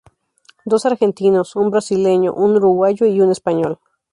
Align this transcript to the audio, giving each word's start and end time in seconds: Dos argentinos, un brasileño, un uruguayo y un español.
Dos 0.71 0.87
argentinos, 0.87 1.55
un 1.55 1.69
brasileño, 1.69 2.33
un 2.33 2.55
uruguayo 2.55 3.05
y 3.05 3.21
un 3.21 3.29
español. 3.29 3.77